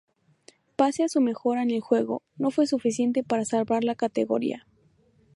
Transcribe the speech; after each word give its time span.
Pese 0.77 1.03
a 1.03 1.09
su 1.09 1.21
mejora 1.21 1.61
en 1.61 1.69
el 1.69 1.79
juego, 1.79 2.23
no 2.35 2.49
fue 2.49 2.65
suficiente 2.65 3.21
para 3.23 3.45
salvar 3.45 3.83
la 3.83 3.93
categoría. 3.93 4.65